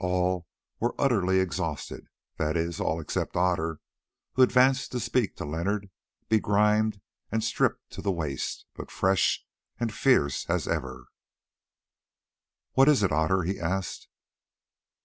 [0.00, 0.48] All
[0.80, 3.78] were utterly exhausted—that is, all except Otter,
[4.32, 5.90] who advanced to speak to Leonard,
[6.28, 7.00] begrimed
[7.30, 9.46] and stripped to the waist, but fresh
[9.78, 11.06] and fierce as ever.
[12.72, 14.08] "What is it, Otter?" he asked.